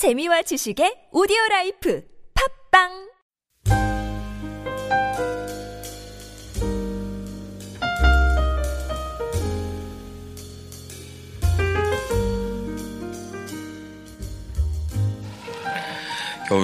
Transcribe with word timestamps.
재미와 0.00 0.40
지식의 0.40 1.12
오디오 1.12 1.36
라이프 1.50 2.02
팟빵 2.32 2.88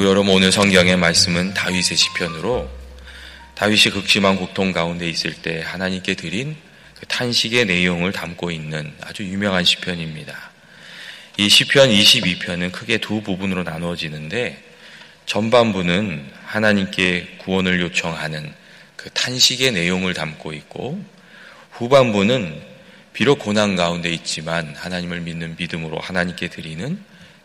여러분 0.03 0.32
오늘 0.32 0.50
성경의 0.50 0.96
말씀은 0.96 1.53
다윗의 1.53 1.95
시편으로 1.95 2.66
다윗이 3.55 3.93
극심한 3.93 4.37
고통 4.37 4.73
가운데 4.73 5.07
있을 5.11 5.34
때 5.34 5.61
하나님께 5.61 6.14
드린 6.14 6.57
그 6.98 7.05
탄식의 7.05 7.66
내용을 7.66 8.12
담고 8.12 8.50
있는 8.50 8.95
아주 9.03 9.25
유명한 9.25 9.62
시편입니다. 9.62 10.55
이 11.39 11.50
시편 11.50 11.91
22편은 11.91 12.73
크게 12.73 12.98
두 12.98 13.21
부분으로 13.21 13.62
나누어지는데 13.62 14.62
전반부는 15.27 16.30
하나님께 16.45 17.37
구원을 17.38 17.80
요청하는 17.80 18.51
그 18.97 19.11
탄식의 19.11 19.73
내용을 19.73 20.14
담고 20.14 20.55
있고 20.55 21.05
후반부는 21.73 22.62
비록 23.12 23.38
고난 23.38 23.77
가운데 23.77 24.11
있지만 24.11 24.75
하나님을 24.77 25.20
믿는 25.20 25.56
믿음으로 25.59 25.98
하나님께 25.98 26.48
드리는 26.48 26.98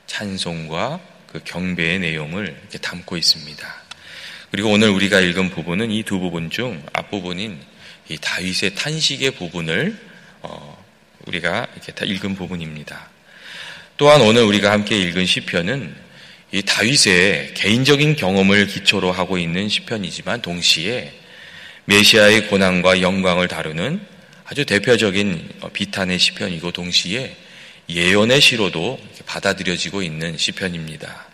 찬송과 0.08 1.02
그 1.27 1.41
경배의 1.44 1.99
내용을 1.99 2.47
이렇게 2.47 2.77
담고 2.77 3.17
있습니다. 3.17 3.75
그리고 4.52 4.69
오늘 4.71 4.89
우리가 4.89 5.19
읽은 5.19 5.49
부분은 5.49 5.91
이 5.91 6.03
두 6.03 6.19
부분 6.19 6.49
중 6.49 6.81
앞부분인 6.94 7.59
이 8.09 8.17
다윗의 8.17 8.75
탄식의 8.75 9.31
부분을 9.31 9.97
어, 10.41 10.85
우리가 11.27 11.67
이렇게 11.73 11.91
다 11.91 12.05
읽은 12.05 12.35
부분입니다. 12.35 13.09
또한 14.01 14.19
오늘 14.21 14.41
우리가 14.41 14.71
함께 14.71 14.97
읽은 14.97 15.27
시편은 15.27 15.95
이 16.53 16.63
다윗의 16.63 17.53
개인적인 17.53 18.15
경험을 18.15 18.65
기초로 18.65 19.11
하고 19.11 19.37
있는 19.37 19.69
시편이지만 19.69 20.41
동시에 20.41 21.13
메시아의 21.85 22.47
고난과 22.47 23.02
영광을 23.02 23.47
다루는 23.47 24.02
아주 24.45 24.66
대표적인 24.66 25.49
비탄의 25.73 26.17
시편이고 26.17 26.71
동시에 26.71 27.35
예언의 27.89 28.41
시로도 28.41 28.99
받아들여지고 29.27 30.02
있는 30.02 30.36
시편입니다. 30.36 31.27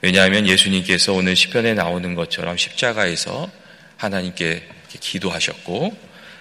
왜냐하면 0.00 0.48
예수님께서 0.48 1.12
오늘 1.12 1.36
시편에 1.36 1.74
나오는 1.74 2.16
것처럼 2.16 2.56
십자가에서 2.56 3.48
하나님께 3.98 4.66
기도하셨고 4.98 5.96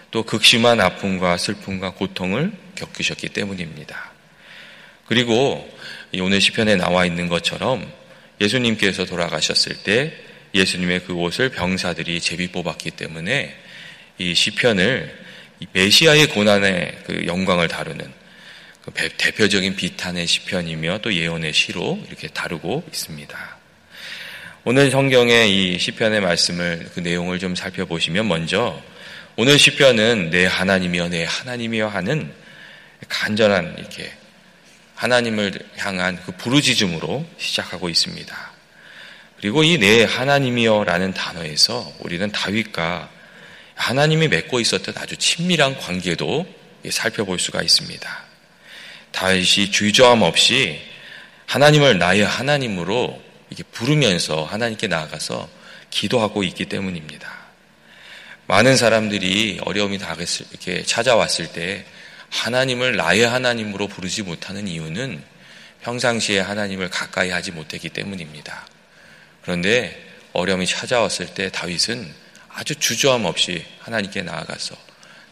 또 0.09 0.23
극심한 0.23 0.81
아픔과 0.81 1.37
슬픔과 1.37 1.91
고통을 1.91 2.53
겪으셨기 2.73 3.29
때문입니다. 3.29 4.12
그리고 5.05 5.69
오늘 6.19 6.39
시편에 6.39 6.75
나와 6.75 7.05
있는 7.05 7.27
것처럼 7.27 7.91
예수님께서 8.39 9.05
돌아가셨을 9.05 9.77
때 9.83 10.13
예수님의 10.53 11.05
그 11.05 11.13
옷을 11.13 11.49
병사들이 11.49 12.21
제비 12.21 12.47
뽑았기 12.47 12.91
때문에 12.91 13.55
이 14.19 14.35
시편을 14.35 15.23
메시아의 15.71 16.27
고난의 16.27 16.97
그 17.05 17.25
영광을 17.25 17.67
다루는 17.67 18.11
그 18.83 18.91
대표적인 19.17 19.75
비탄의 19.75 20.27
시편이며 20.27 20.99
또 21.01 21.13
예언의 21.13 21.53
시로 21.53 22.01
이렇게 22.07 22.27
다루고 22.27 22.83
있습니다. 22.87 23.57
오늘 24.65 24.91
성경의 24.91 25.73
이 25.75 25.79
시편의 25.79 26.21
말씀을 26.21 26.89
그 26.93 26.99
내용을 26.99 27.39
좀 27.39 27.55
살펴보시면 27.55 28.27
먼저 28.27 28.81
오늘 29.35 29.57
시편은 29.57 30.29
내 30.29 30.45
하나님이여 30.45 31.09
내 31.09 31.25
하나님이여 31.25 31.87
하는 31.87 32.31
간절한 33.09 33.75
이렇게 33.79 34.11
하나님을 35.03 35.51
향한 35.75 36.17
그 36.25 36.31
부르짖음으로 36.31 37.25
시작하고 37.37 37.89
있습니다. 37.89 38.51
그리고 39.37 39.63
이 39.65 39.77
내 39.77 40.05
하나님이여라는 40.05 41.13
단어에서 41.13 41.91
우리는 41.99 42.31
다윗과 42.31 43.09
하나님이 43.75 44.29
맺고 44.29 44.61
있었던 44.61 44.95
아주 44.97 45.17
친밀한 45.17 45.77
관계도 45.77 46.45
살펴볼 46.89 47.37
수가 47.37 47.61
있습니다. 47.61 48.23
다윗이 49.11 49.71
주저함 49.71 50.21
없이 50.21 50.81
하나님을 51.47 51.99
나의 51.99 52.23
하나님으로 52.23 53.21
이렇게 53.49 53.63
부르면서 53.73 54.45
하나님께 54.45 54.87
나아가서 54.87 55.49
기도하고 55.89 56.43
있기 56.43 56.65
때문입니다. 56.65 57.29
많은 58.47 58.77
사람들이 58.77 59.59
어려움이 59.65 59.97
다가을 59.97 60.25
이렇게 60.51 60.83
찾아왔을 60.83 61.51
때 61.51 61.85
하나님을 62.33 62.95
나의 62.95 63.27
하나님으로 63.27 63.87
부르지 63.87 64.23
못하는 64.23 64.67
이유는 64.67 65.23
평상시에 65.83 66.39
하나님을 66.39 66.89
가까이 66.89 67.29
하지 67.29 67.51
못했기 67.51 67.89
때문입니다. 67.89 68.65
그런데 69.43 70.03
어려움이 70.33 70.65
찾아왔을 70.65 71.27
때 71.35 71.49
다윗은 71.51 72.11
아주 72.49 72.75
주저함 72.75 73.25
없이 73.25 73.63
하나님께 73.79 74.23
나아가서 74.23 74.75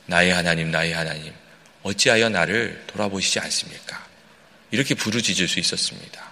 나의 0.06 0.32
하나님, 0.32 0.70
나의 0.70 0.94
하나님, 0.94 1.34
어찌하여 1.82 2.30
나를 2.30 2.84
돌아보시지 2.88 3.40
않습니까? 3.40 4.06
이렇게 4.70 4.94
부르짖을 4.94 5.48
수 5.48 5.60
있었습니다. 5.60 6.32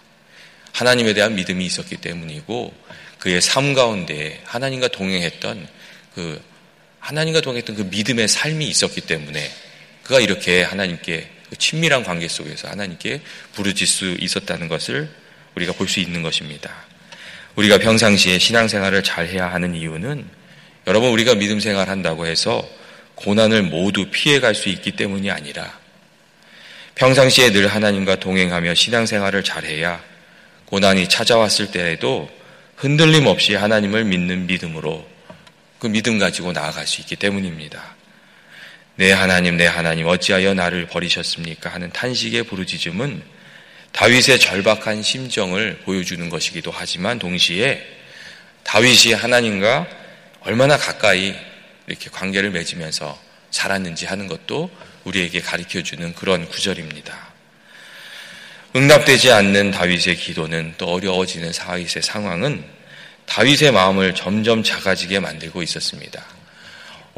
하나님에 0.71 1.13
대한 1.13 1.33
믿음이 1.35 1.65
있었기 1.65 1.97
때문이고 1.97 2.73
그의 3.17 3.41
삶 3.41 3.73
가운데 3.73 4.39
하나님과 4.45 4.89
동행했던 4.89 5.67
그 6.13 6.41
하나님과 6.99 7.41
동행했던 7.41 7.75
그 7.75 7.81
믿음의 7.83 8.27
삶이 8.27 8.67
있었기 8.67 9.01
때문에 9.01 9.51
그가 10.09 10.19
이렇게 10.19 10.63
하나님께 10.63 11.29
그 11.51 11.55
친밀한 11.57 12.03
관계 12.03 12.27
속에서 12.27 12.67
하나님께 12.67 13.21
부르질 13.53 13.85
수 13.85 14.17
있었다는 14.19 14.67
것을 14.67 15.07
우리가 15.53 15.73
볼 15.73 15.87
수 15.87 15.99
있는 15.99 16.23
것입니다. 16.23 16.71
우리가 17.55 17.77
평상시에 17.77 18.39
신앙생활을 18.39 19.03
잘 19.03 19.27
해야 19.27 19.53
하는 19.53 19.75
이유는 19.75 20.25
여러분 20.87 21.11
우리가 21.11 21.35
믿음 21.35 21.59
생활 21.59 21.89
한다고 21.89 22.25
해서 22.25 22.67
고난을 23.13 23.61
모두 23.61 24.07
피해갈 24.09 24.55
수 24.55 24.69
있기 24.69 24.93
때문이 24.93 25.29
아니라 25.29 25.77
평상시에 26.95 27.51
늘 27.51 27.67
하나님과 27.67 28.15
동행하며 28.15 28.73
신앙생활을 28.73 29.43
잘해야 29.43 30.03
고난이 30.65 31.07
찾아왔을 31.07 31.69
때에도 31.69 32.31
흔들림 32.77 33.27
없이 33.27 33.53
하나님을 33.53 34.05
믿는 34.05 34.47
믿음으로 34.47 35.07
그 35.77 35.85
믿음 35.85 36.17
가지고 36.17 36.51
나아갈 36.51 36.87
수 36.87 36.99
있기 37.01 37.15
때문입니다. 37.15 37.98
내 38.99 39.13
하나님, 39.13 39.55
내 39.55 39.65
하나님, 39.65 40.07
어찌하여 40.07 40.55
나를 40.55 40.87
버리셨습니까? 40.87 41.69
하는 41.69 41.89
탄식의 41.89 42.43
부르짖음은 42.43 43.23
다윗의 43.93 44.41
절박한 44.41 45.03
심정을 45.03 45.77
보여주는 45.85 46.29
것이기도 46.29 46.69
하지만 46.69 47.17
동시에 47.17 47.81
다윗이 48.63 49.13
하나님과 49.13 49.87
얼마나 50.41 50.75
가까이 50.75 51.33
이렇게 51.87 52.09
관계를 52.09 52.51
맺으면서 52.51 53.17
살았는지 53.51 54.05
하는 54.05 54.27
것도 54.27 54.69
우리에게 55.05 55.39
가르쳐 55.39 55.81
주는 55.81 56.13
그런 56.13 56.45
구절입니다. 56.49 57.29
응답되지 58.75 59.31
않는 59.31 59.71
다윗의 59.71 60.17
기도는 60.17 60.73
또 60.77 60.87
어려워지는 60.87 61.53
다윗의 61.53 62.01
상황은 62.01 62.65
다윗의 63.27 63.71
마음을 63.71 64.13
점점 64.13 64.61
작아지게 64.61 65.21
만들고 65.21 65.63
있었습니다. 65.63 66.38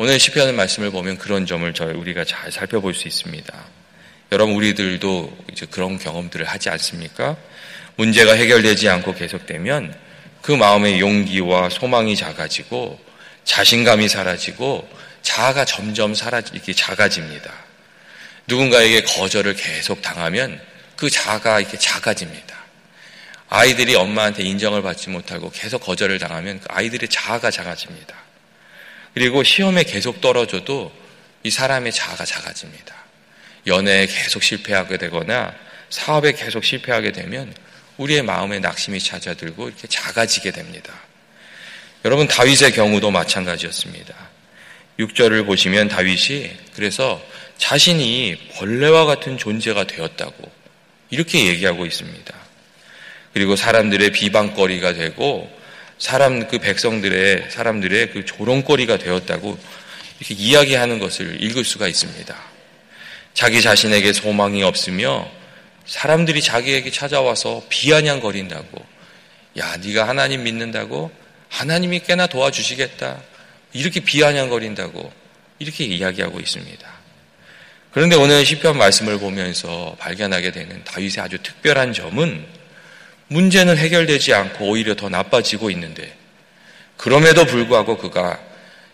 오늘 0.04 0.20
시편의 0.20 0.54
말씀을 0.54 0.90
보면 0.90 1.20
그런 1.20 1.46
점을 1.46 1.72
저희 1.76 1.94
우리가 1.94 2.26
잘 2.26 2.52
살펴볼 2.52 2.96
수 2.96 3.08
있습니다. 3.08 3.54
여러분 4.32 4.56
우리들도 4.56 5.38
이제 5.52 5.68
그런 5.70 6.00
경험들을 6.00 6.44
하지 6.44 6.72
않습니까? 6.72 7.38
문제가 7.98 8.34
해결되지 8.34 8.90
않고 8.90 9.14
계속되면 9.14 9.94
그 10.42 10.54
마음의 10.54 11.00
용기와 11.00 11.70
소망이 11.70 12.16
작아지고 12.16 13.00
자신감이 13.44 14.10
사라지고 14.10 14.90
자아가 15.22 15.66
점점 15.66 16.16
사라지 16.16 16.50
이렇게 16.56 16.74
작아집니다. 16.74 17.54
누군가에게 18.48 19.04
거절을 19.04 19.54
계속 19.54 20.02
당하면 20.02 20.60
그 20.96 21.12
자아가 21.12 21.60
이렇게 21.60 21.78
작아집니다. 21.78 22.58
아이들이 23.50 23.94
엄마한테 23.94 24.42
인정을 24.42 24.82
받지 24.82 25.12
못하고 25.12 25.52
계속 25.52 25.78
거절을 25.84 26.18
당하면 26.18 26.60
그 26.60 26.66
아이들의 26.70 27.08
자아가 27.08 27.52
작아집니다. 27.52 28.21
그리고 29.14 29.44
시험에 29.44 29.84
계속 29.84 30.22
떨어져도 30.22 30.92
이 31.44 31.50
사람의 31.50 31.92
자아가 31.92 32.26
작아집니다. 32.26 32.96
연애에 33.68 34.06
계속 34.06 34.44
실패하게 34.44 34.98
되거나 34.98 35.54
사업에 35.90 36.32
계속 36.32 36.64
실패하게 36.64 37.12
되면 37.12 37.54
우리의 37.98 38.24
마음에 38.24 38.60
낙심이 38.60 39.00
찾아들고 39.00 39.68
이렇게 39.70 39.88
작아지게 39.88 40.52
됩니다. 40.52 40.94
여러분 42.06 42.28
다윗의 42.28 42.72
경우도 42.72 43.12
마찬가지였습니다. 43.12 44.16
6절을 45.00 45.46
보시면 45.46 45.88
다윗이 45.90 46.52
그래서 46.76 47.24
자신이 47.58 48.50
벌레와 48.56 49.06
같은 49.06 49.38
존재가 49.38 49.86
되었다고 49.86 50.52
이렇게 51.12 51.46
얘기하고 51.48 51.86
있습니다. 51.86 52.34
그리고 53.34 53.56
사람들의 53.56 54.12
비방거리가 54.12 54.94
되고 54.94 55.61
사람 56.02 56.48
그 56.48 56.58
백성들의 56.58 57.52
사람들의 57.52 58.10
그 58.10 58.26
조롱거리가 58.26 58.98
되었다고 58.98 59.56
이렇게 60.20 60.34
이야기하는 60.34 60.98
것을 60.98 61.44
읽을 61.44 61.64
수가 61.64 61.88
있습니다. 61.88 62.36
자기 63.36 63.62
자신에게 63.62 64.12
소망이 64.12 64.64
없으며 64.64 65.30
사람들이 65.86 66.42
자기에게 66.42 66.90
찾아와서 66.90 67.64
비아냥거린다고 67.70 68.84
야 69.60 69.78
네가 69.78 70.08
하나님 70.08 70.42
믿는다고 70.42 71.12
하나님이 71.50 72.00
꽤나 72.00 72.26
도와주시겠다 72.26 73.22
이렇게 73.74 74.00
비아냥거린다고 74.00 75.14
이렇게 75.60 75.84
이야기하고 75.84 76.40
있습니다. 76.40 76.92
그런데 77.92 78.16
오늘 78.16 78.44
시편 78.44 78.76
말씀을 78.76 79.20
보면서 79.20 79.96
발견하게 80.00 80.52
되는 80.52 80.84
다윗의 80.84 81.20
아주 81.20 81.38
특별한 81.44 81.94
점은 81.94 82.44
문제는 83.32 83.78
해결되지 83.78 84.34
않고 84.34 84.66
오히려 84.66 84.94
더 84.94 85.08
나빠지고 85.08 85.70
있는데 85.72 86.14
그럼에도 86.98 87.46
불구하고 87.46 87.98
그가 87.98 88.38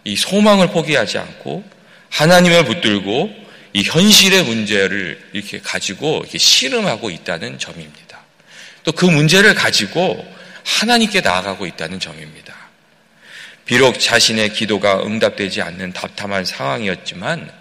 이 0.03 0.15
소망을 0.15 0.67
포기하지 0.69 1.17
않고 1.17 1.63
하나님을 2.09 2.65
붙들고 2.65 3.31
이 3.73 3.83
현실의 3.83 4.43
문제를 4.43 5.19
이렇게 5.33 5.59
가지고 5.59 6.19
이렇게 6.19 6.37
씨름하고 6.37 7.09
있다는 7.09 7.57
점입니다. 7.57 8.19
또 8.83 8.91
그 8.91 9.05
문제를 9.05 9.55
가지고 9.55 10.23
하나님께 10.63 11.21
나아가고 11.21 11.65
있다는 11.65 11.99
점입니다. 11.99 12.55
비록 13.65 13.99
자신의 13.99 14.53
기도가 14.53 15.03
응답되지 15.03 15.63
않는 15.63 15.93
답답한 15.93 16.45
상황이었지만 16.45 17.51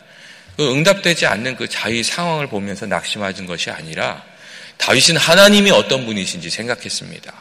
그 0.57 0.73
응답되지 0.73 1.27
않는 1.27 1.57
그 1.57 1.69
자의 1.69 2.05
상황을 2.05 2.49
보면서 2.49 2.87
낙심하는 2.87 3.47
것이 3.47 3.71
아니라 3.71 4.23
다윗은 4.79 5.17
하나님이 5.17 5.71
어떤 5.71 6.07
분이신지 6.07 6.51
생각했습니다. 6.51 7.33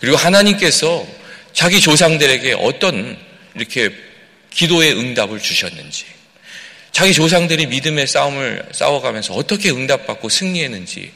그리고 0.00 0.16
하나님께서 0.16 1.06
자기 1.52 1.80
조상들에게 1.80 2.54
어떤 2.58 3.16
이렇게 3.54 3.90
기도의 4.50 4.98
응답을 4.98 5.40
주셨는지, 5.40 6.04
자기 6.92 7.12
조상들이 7.12 7.66
믿음의 7.66 8.06
싸움을 8.06 8.68
싸워가면서 8.72 9.34
어떻게 9.34 9.70
응답받고 9.70 10.28
승리했는지, 10.28 11.12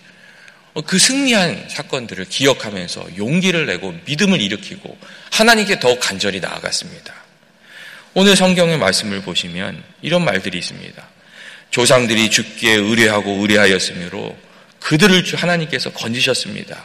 그 0.86 0.98
승리한 0.98 1.66
사건들을 1.68 2.26
기억하면서 2.26 3.16
용기를 3.16 3.66
내고 3.66 3.94
믿음을 4.04 4.40
일으키고 4.40 4.96
하나님께 5.32 5.80
더욱 5.80 5.98
간절히 6.00 6.40
나아갔습니다. 6.40 7.14
오늘 8.14 8.36
성경의 8.36 8.78
말씀을 8.78 9.22
보시면 9.22 9.82
이런 10.02 10.24
말들이 10.24 10.58
있습니다. 10.58 11.08
조상들이 11.70 12.30
죽기에 12.30 12.74
의뢰하고 12.74 13.32
의뢰하였으므로 13.40 14.36
그들을 14.80 15.24
하나님께서 15.34 15.92
건지셨습니다. 15.92 16.84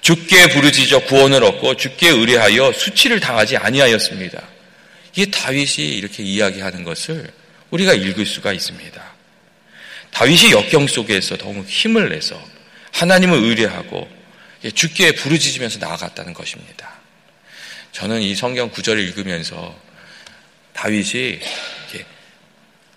죽게 0.00 0.48
부르짖어 0.50 1.00
구원을 1.06 1.42
얻고 1.42 1.76
죽게 1.76 2.08
의뢰하여 2.10 2.72
수치를 2.72 3.20
당하지 3.20 3.56
아니하였습니다. 3.56 4.42
이게 5.14 5.30
다윗이 5.30 5.96
이렇게 5.96 6.22
이야기하는 6.22 6.84
것을 6.84 7.30
우리가 7.70 7.94
읽을 7.94 8.26
수가 8.26 8.52
있습니다. 8.52 9.02
다윗이 10.12 10.52
역경 10.52 10.86
속에서 10.86 11.36
더욱 11.36 11.66
힘을 11.66 12.10
내서 12.10 12.40
하나님을 12.92 13.38
의뢰하고 13.38 14.08
죽게 14.74 15.12
부르짖으면서 15.12 15.78
나아갔다는 15.78 16.32
것입니다. 16.32 16.92
저는 17.92 18.22
이 18.22 18.34
성경 18.34 18.70
구절을 18.70 19.02
읽으면서 19.02 19.78
다윗이 20.72 21.40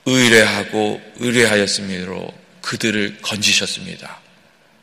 의뢰하고 0.06 1.02
의뢰하였으므로 1.18 2.34
그들을 2.62 3.20
건지셨습니다. 3.22 4.20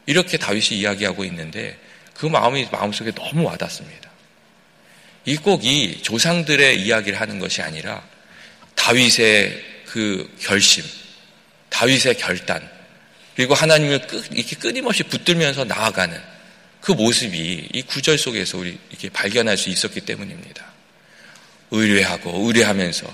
이렇게 0.06 0.36
다윗이 0.36 0.78
이야기하고 0.78 1.24
있는데 1.24 1.78
그 2.14 2.26
마음이 2.26 2.68
마음속에 2.70 3.12
너무 3.12 3.44
와닿습니다. 3.44 4.10
이 5.24 5.36
꼭이 5.36 6.02
조상들의 6.02 6.80
이야기를 6.82 7.20
하는 7.20 7.38
것이 7.38 7.60
아니라 7.60 8.02
다윗의 8.76 9.64
그 9.86 10.32
결심, 10.40 10.84
다윗의 11.68 12.16
결단, 12.18 12.68
그리고 13.34 13.54
하나님을 13.54 14.06
이렇게 14.30 14.56
끊임없이 14.56 15.02
붙들면서 15.02 15.64
나아가는 15.64 16.18
그 16.80 16.92
모습이 16.92 17.68
이 17.72 17.82
구절 17.82 18.16
속에서 18.16 18.58
우리 18.58 18.78
이렇게 18.90 19.10
발견할 19.10 19.56
수 19.56 19.68
있었기 19.68 20.02
때문입니다. 20.02 20.64
의뢰하고 21.72 22.46
의뢰하면서 22.46 23.12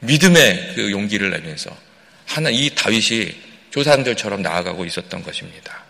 믿음의 0.00 0.72
그 0.74 0.90
용기를 0.90 1.30
내면서 1.30 1.76
하나 2.24 2.48
이 2.50 2.70
다윗이 2.74 3.43
조상들처럼 3.74 4.40
나아가고 4.40 4.84
있었던 4.84 5.24
것입니다. 5.24 5.82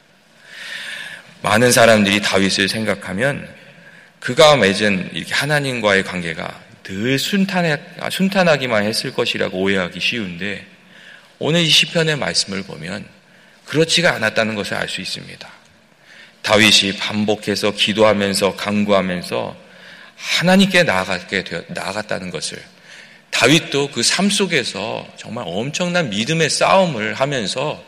많은 1.43 1.71
사람들이 1.71 2.23
다윗을 2.23 2.67
생각하면 2.67 3.47
그가 4.21 4.57
맺은 4.57 5.11
하나님과의 5.31 6.03
관계가 6.05 6.63
늘 6.85 7.19
순탄해, 7.19 7.79
순탄하기만 8.11 8.85
했을 8.85 9.13
것이라고 9.13 9.59
오해하기 9.59 10.01
쉬운데 10.01 10.67
오늘 11.39 11.61
이 11.61 11.69
시편의 11.69 12.17
말씀을 12.17 12.63
보면 12.63 13.05
그렇지가 13.67 14.15
않았다는 14.15 14.55
것을 14.55 14.75
알 14.79 14.89
수 14.89 15.03
있습니다. 15.03 15.47
다윗이 16.41 16.97
반복해서 16.97 17.73
기도하면서 17.73 18.57
강구하면서 18.57 19.57
하나님께 20.17 20.85
나아가게 20.85 21.45
되어, 21.45 21.63
나아갔다는 21.69 22.31
것을 22.31 22.63
다윗도 23.35 23.91
그 23.91 24.03
삶 24.03 24.31
속에서 24.31 25.07
정말 25.17 25.45
엄청난 25.49 26.09
믿음의 26.09 26.49
싸움을 26.49 27.15
하면서 27.15 27.85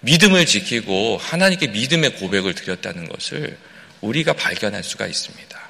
믿음을 0.00 0.46
지키고 0.46 1.16
하나님께 1.16 1.68
믿음의 1.68 2.16
고백을 2.16 2.54
드렸다는 2.54 3.08
것을 3.08 3.56
우리가 4.00 4.32
발견할 4.32 4.82
수가 4.82 5.06
있습니다. 5.06 5.60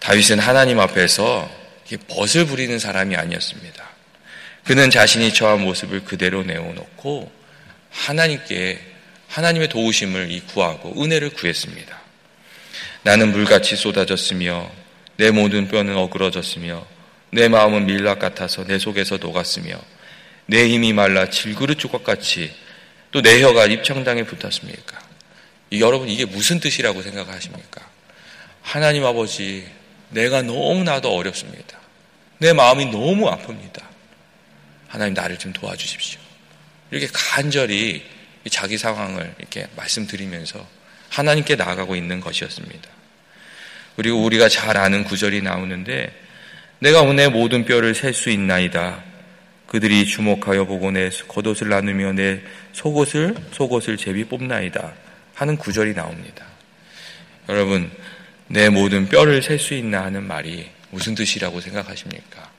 다윗은 0.00 0.38
하나님 0.38 0.80
앞에서 0.80 1.50
벗을 2.08 2.44
부리는 2.44 2.78
사람이 2.78 3.16
아니었습니다. 3.16 3.88
그는 4.64 4.90
자신이 4.90 5.32
처한 5.32 5.62
모습을 5.62 6.04
그대로 6.04 6.42
내어놓고 6.42 7.32
하나님께 7.90 8.80
하나님의 9.28 9.68
도우심을 9.70 10.42
구하고 10.48 11.02
은혜를 11.02 11.30
구했습니다. 11.30 11.98
나는 13.02 13.32
물같이 13.32 13.76
쏟아졌으며 13.76 14.70
내 15.16 15.30
모든 15.30 15.68
뼈는 15.68 15.96
어그러졌으며 15.96 16.93
내 17.34 17.48
마음은 17.48 17.86
밀랍 17.86 18.20
같아서 18.20 18.64
내 18.64 18.78
속에서 18.78 19.16
녹았으며 19.16 19.74
내 20.46 20.68
힘이 20.68 20.92
말라 20.92 21.30
질그릇 21.30 21.78
조각같이 21.80 22.54
또 23.10 23.22
내 23.22 23.42
혀가 23.42 23.66
입청당에 23.66 24.24
붙었습니까? 24.24 25.00
여러분 25.72 26.08
이게 26.08 26.24
무슨 26.24 26.60
뜻이라고 26.60 27.02
생각하십니까? 27.02 27.88
하나님 28.62 29.04
아버지 29.04 29.66
내가 30.10 30.42
너무나도 30.42 31.12
어렵습니다. 31.12 31.78
내 32.38 32.52
마음이 32.52 32.86
너무 32.86 33.28
아픕니다. 33.30 33.82
하나님 34.88 35.14
나를 35.14 35.36
좀 35.38 35.52
도와주십시오. 35.52 36.20
이렇게 36.92 37.08
간절히 37.12 38.04
자기 38.50 38.78
상황을 38.78 39.34
이렇게 39.38 39.66
말씀드리면서 39.76 40.64
하나님께 41.08 41.56
나아가고 41.56 41.96
있는 41.96 42.20
것이었습니다. 42.20 42.88
그리고 43.96 44.22
우리가 44.22 44.48
잘 44.48 44.76
아는 44.76 45.02
구절이 45.02 45.42
나오는데 45.42 46.12
내가 46.84 47.00
오늘 47.00 47.30
모든 47.30 47.64
뼈를 47.64 47.94
셀 47.94 48.12
수 48.12 48.28
있나이다. 48.28 49.02
그들이 49.68 50.04
주목하여 50.04 50.66
보고 50.66 50.90
내 50.90 51.08
겉옷을 51.08 51.70
나누며 51.70 52.12
내 52.12 52.42
속옷을 52.74 53.34
속옷을 53.52 53.96
제비 53.96 54.24
뽑나이다 54.24 54.92
하는 55.32 55.56
구절이 55.56 55.94
나옵니다. 55.94 56.44
여러분 57.48 57.90
내 58.48 58.68
모든 58.68 59.08
뼈를 59.08 59.40
셀 59.40 59.58
수 59.58 59.72
있나 59.72 60.04
하는 60.04 60.24
말이 60.24 60.68
무슨 60.90 61.14
뜻이라고 61.14 61.58
생각하십니까? 61.62 62.50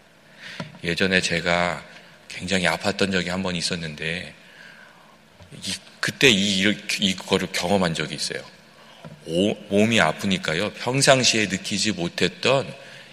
예전에 0.83 1.21
제가 1.21 1.83
굉장히 2.27 2.65
아팠던 2.65 3.11
적이 3.11 3.29
한 3.29 3.43
번 3.43 3.55
있었는데 3.55 4.33
이, 5.63 5.73
그때 5.99 6.29
이, 6.31 6.63
이거를 6.99 7.49
경험한 7.53 7.93
적이 7.93 8.15
있어요. 8.15 8.41
오, 9.27 9.53
몸이 9.69 10.01
아프니까요. 10.01 10.71
평상시에 10.71 11.45
느끼지 11.45 11.91
못했던 11.91 12.65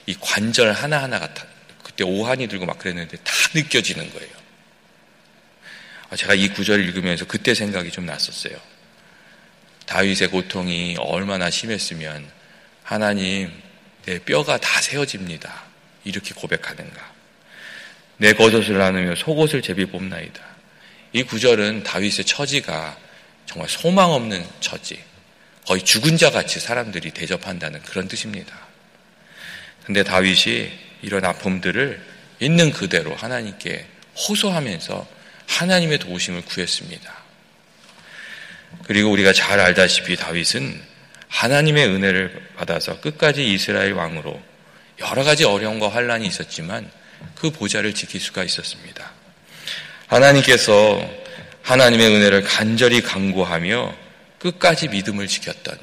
이 0.06 0.16
관절 0.20 0.72
하나하나가 0.72 1.32
다, 1.32 1.46
그때 1.82 2.04
오한이 2.04 2.48
들고 2.48 2.66
막 2.66 2.78
그랬는데 2.78 3.16
다 3.18 3.32
느껴지는 3.54 4.12
거예요. 4.12 4.30
아, 6.10 6.16
제가 6.16 6.34
이 6.34 6.48
구절을 6.48 6.84
읽으면서 6.88 7.24
그때 7.26 7.54
생각이 7.54 7.90
좀 7.90 8.06
났었어요. 8.06 8.56
다윗의 9.86 10.28
고통이 10.28 10.96
얼마나 10.98 11.50
심했으면 11.50 12.28
하나님 12.82 13.52
내 14.04 14.18
뼈가 14.18 14.58
다 14.58 14.80
세워집니다. 14.80 15.62
이렇게 16.04 16.34
고백하는가. 16.34 17.12
내 18.18 18.32
겉옷을 18.34 18.78
나누며 18.78 19.16
속옷을 19.16 19.62
제비 19.62 19.86
뽑나이다. 19.86 20.42
이 21.12 21.22
구절은 21.22 21.82
다윗의 21.82 22.24
처지가 22.24 22.96
정말 23.46 23.68
소망 23.68 24.12
없는 24.12 24.46
처지, 24.60 25.02
거의 25.66 25.82
죽은 25.84 26.16
자 26.16 26.30
같이 26.30 26.58
사람들이 26.58 27.10
대접한다는 27.10 27.82
그런 27.82 28.08
뜻입니다. 28.08 28.71
근데 29.84 30.02
다윗이 30.02 30.70
이런 31.02 31.24
아픔들을 31.24 32.00
있는 32.40 32.72
그대로 32.72 33.14
하나님께 33.14 33.86
호소하면서 34.28 35.06
하나님의 35.46 35.98
도우심을 35.98 36.42
구했습니다. 36.42 37.22
그리고 38.84 39.10
우리가 39.10 39.32
잘 39.32 39.60
알다시피 39.60 40.16
다윗은 40.16 40.80
하나님의 41.28 41.86
은혜를 41.86 42.50
받아서 42.56 43.00
끝까지 43.00 43.52
이스라엘 43.52 43.92
왕으로 43.92 44.40
여러 45.00 45.24
가지 45.24 45.44
어려움과 45.44 45.88
환란이 45.88 46.26
있었지만 46.26 46.90
그 47.34 47.50
보좌를 47.50 47.94
지킬 47.94 48.20
수가 48.20 48.44
있었습니다. 48.44 49.10
하나님께서 50.08 51.00
하나님의 51.62 52.08
은혜를 52.08 52.42
간절히 52.42 53.00
강구하며 53.02 53.94
끝까지 54.38 54.88
믿음을 54.88 55.26
지켰던 55.26 55.78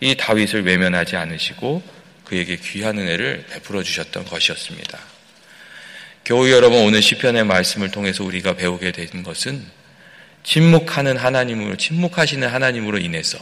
이 0.00 0.14
다윗을 0.16 0.64
외면하지 0.64 1.16
않으시고 1.16 1.82
그에게 2.26 2.56
귀한 2.56 2.98
은혜를 2.98 3.46
베풀어 3.50 3.82
주셨던 3.82 4.26
것이었습니다. 4.26 4.98
교우 6.24 6.50
여러분 6.50 6.80
오늘 6.80 7.00
시편의 7.00 7.44
말씀을 7.44 7.90
통해서 7.90 8.24
우리가 8.24 8.54
배우게 8.54 8.90
된 8.92 9.22
것은 9.22 9.64
침묵하는 10.42 11.16
하나님으로 11.16 11.76
침묵하시는 11.76 12.46
하나님으로 12.46 12.98
인해서 12.98 13.38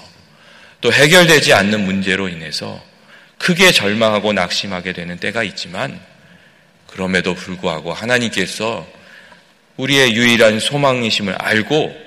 또 0.82 0.92
해결되지 0.92 1.54
않는 1.54 1.84
문제로 1.84 2.28
인해서 2.28 2.82
크게 3.38 3.72
절망하고 3.72 4.34
낙심하게 4.34 4.92
되는 4.92 5.18
때가 5.18 5.42
있지만 5.44 5.98
그럼에도 6.86 7.34
불구하고 7.34 7.92
하나님께서 7.92 8.86
우리의 9.78 10.14
유일한 10.14 10.60
소망이심을 10.60 11.34
알고 11.34 12.04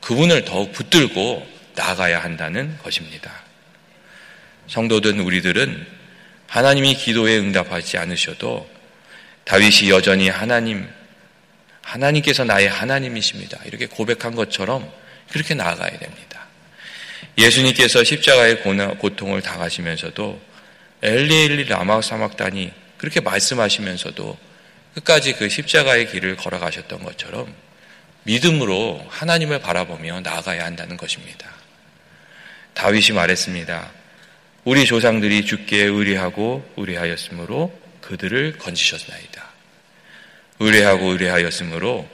그분을 0.00 0.44
더욱 0.44 0.72
붙들고 0.72 1.46
나아가야 1.74 2.22
한다는 2.22 2.76
것입니다. 2.82 3.32
성도된 4.66 5.20
우리들은 5.20 5.97
하나님이 6.48 6.94
기도에 6.94 7.38
응답하지 7.38 7.98
않으셔도 7.98 8.68
다윗이 9.44 9.90
여전히 9.90 10.28
하나님, 10.28 10.88
하나님께서 11.82 12.44
나의 12.44 12.68
하나님이십니다. 12.68 13.60
이렇게 13.64 13.86
고백한 13.86 14.34
것처럼 14.34 14.90
그렇게 15.30 15.54
나아가야 15.54 15.98
됩니다. 15.98 16.46
예수님께서 17.36 18.02
십자가의 18.02 18.62
고통을 18.98 19.42
당하시면서도 19.42 20.40
엘리엘리 21.02 21.64
라마 21.64 22.02
사막단이 22.02 22.72
그렇게 22.96 23.20
말씀하시면서도 23.20 24.36
끝까지 24.94 25.34
그 25.34 25.48
십자가의 25.48 26.10
길을 26.10 26.36
걸어가셨던 26.36 27.04
것처럼 27.04 27.54
믿음으로 28.24 29.06
하나님을 29.08 29.60
바라보며 29.60 30.20
나아가야 30.20 30.64
한다는 30.64 30.96
것입니다. 30.96 31.48
다윗이 32.74 33.12
말했습니다. 33.12 33.97
우리 34.64 34.84
조상들이 34.84 35.44
죽게 35.44 35.84
의뢰하고 35.84 36.68
의뢰하였으므로 36.76 37.76
그들을 38.00 38.58
건지셨나이다. 38.58 39.48
의뢰하고 40.60 41.12
의뢰하였으므로 41.12 42.08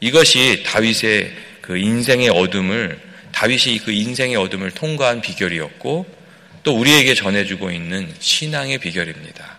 이것이 0.00 0.62
다윗의 0.66 1.32
그 1.60 1.76
인생의 1.76 2.28
어둠을 2.30 3.00
다윗이 3.32 3.78
그 3.78 3.92
인생의 3.92 4.36
어둠을 4.36 4.70
통과한 4.72 5.20
비결이었고 5.20 6.06
또 6.62 6.78
우리에게 6.78 7.14
전해주고 7.14 7.70
있는 7.70 8.12
신앙의 8.18 8.78
비결입니다. 8.78 9.58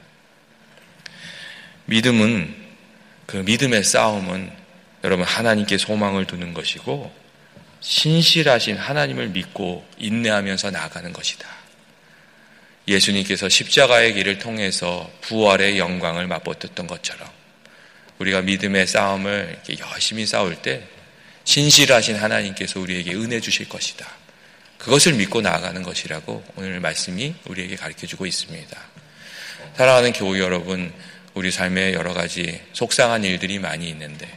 믿음은 1.85 2.55
그 3.25 3.37
믿음의 3.37 3.83
싸움은 3.83 4.51
여러분 5.03 5.25
하나님께 5.25 5.77
소망을 5.77 6.25
두는 6.25 6.53
것이고 6.53 7.11
신실하신 7.81 8.77
하나님을 8.77 9.29
믿고 9.29 9.85
인내하면서 9.97 10.71
나가는 10.71 11.11
것이다. 11.11 11.62
예수님께서 12.87 13.49
십자가의 13.49 14.13
길을 14.13 14.39
통해서 14.39 15.09
부활의 15.21 15.77
영광을 15.77 16.27
맛보았던 16.27 16.87
것처럼 16.87 17.29
우리가 18.19 18.41
믿음의 18.41 18.87
싸움을 18.87 19.61
열심히 19.79 20.25
싸울 20.25 20.55
때 20.55 20.83
신실하신 21.45 22.15
하나님께서 22.15 22.79
우리에게 22.79 23.13
은혜 23.13 23.39
주실 23.39 23.67
것이다. 23.67 24.07
그것을 24.77 25.13
믿고 25.13 25.41
나아가는 25.41 25.81
것이라고 25.81 26.43
오늘 26.55 26.79
말씀이 26.79 27.35
우리에게 27.45 27.75
가르쳐 27.75 28.05
주고 28.05 28.25
있습니다. 28.25 28.81
사랑하는 29.75 30.13
교우 30.13 30.37
여러분, 30.39 30.93
우리 31.33 31.51
삶에 31.51 31.93
여러 31.93 32.13
가지 32.13 32.61
속상한 32.73 33.23
일들이 33.23 33.59
많이 33.59 33.89
있는데 33.89 34.27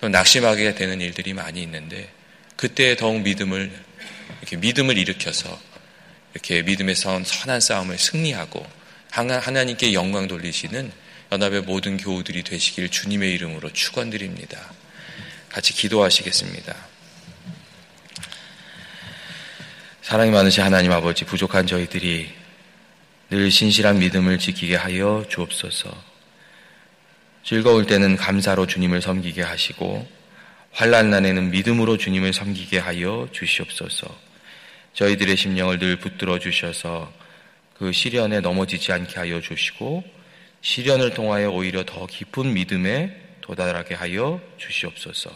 또 0.00 0.08
낙심하게 0.08 0.74
되는 0.74 1.00
일들이 1.00 1.34
많이 1.34 1.62
있는데 1.62 2.10
그때 2.56 2.96
더욱 2.96 3.20
믿음을 3.20 3.70
이렇게 4.40 4.56
믿음을 4.56 4.98
일으켜서 4.98 5.60
이렇게 6.32 6.62
믿음의 6.62 6.94
선 6.94 7.24
선한 7.24 7.60
싸움을 7.60 7.98
승리하고 7.98 8.66
하나님께 9.10 9.92
영광 9.92 10.26
돌리시는 10.28 10.90
연합의 11.30 11.62
모든 11.62 11.96
교우들이 11.96 12.42
되시길 12.42 12.88
주님의 12.90 13.32
이름으로 13.34 13.72
축원드립니다. 13.72 14.72
같이 15.48 15.72
기도하시겠습니다. 15.74 16.74
사랑이 20.02 20.30
많으신 20.30 20.62
하나님 20.62 20.92
아버지 20.92 21.24
부족한 21.24 21.66
저희들이 21.66 22.32
늘 23.30 23.50
신실한 23.50 23.98
믿음을 23.98 24.38
지키게 24.38 24.76
하여 24.76 25.24
주옵소서. 25.28 26.12
즐거울 27.44 27.86
때는 27.86 28.16
감사로 28.16 28.66
주님을 28.66 29.00
섬기게 29.00 29.42
하시고 29.42 30.06
환란 30.72 31.10
난에는 31.10 31.50
믿음으로 31.50 31.96
주님을 31.96 32.32
섬기게 32.32 32.78
하여 32.78 33.28
주시옵소서. 33.32 34.31
저희들의 34.94 35.36
심령을 35.36 35.78
늘 35.78 35.96
붙들어 35.96 36.38
주셔서 36.38 37.12
그 37.74 37.92
시련에 37.92 38.40
넘어지지 38.40 38.92
않게 38.92 39.14
하여 39.14 39.40
주시고 39.40 40.04
시련을 40.60 41.14
통하여 41.14 41.50
오히려 41.50 41.84
더 41.84 42.06
깊은 42.06 42.52
믿음에 42.52 43.18
도달하게 43.40 43.94
하여 43.94 44.40
주시옵소서. 44.58 45.30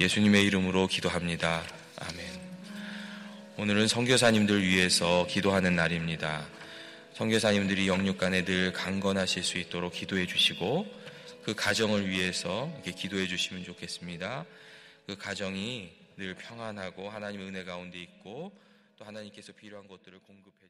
예수님의 0.00 0.44
이름으로 0.44 0.86
기도합니다. 0.86 1.62
아멘. 1.98 2.46
오늘은 3.58 3.88
선교사님들 3.88 4.62
위해서 4.62 5.26
기도하는 5.28 5.74
날입니다. 5.74 6.46
선교사님들이 7.14 7.88
영육간에 7.88 8.44
늘 8.44 8.72
강건하실 8.72 9.42
수 9.42 9.58
있도록 9.58 9.94
기도해 9.94 10.26
주시고 10.26 10.86
그 11.42 11.54
가정을 11.54 12.08
위해서 12.08 12.70
이렇게 12.74 12.92
기도해 12.92 13.26
주시면 13.26 13.64
좋겠습니다. 13.64 14.44
그 15.06 15.16
가정이 15.16 15.90
늘 16.16 16.34
평안하고 16.34 17.10
하나님의 17.10 17.48
은혜 17.48 17.64
가운데 17.64 17.98
있고 17.98 18.52
또 18.96 19.04
하나님께서 19.04 19.52
필요한 19.52 19.86
것들을 19.86 20.20
공급해 20.20 20.65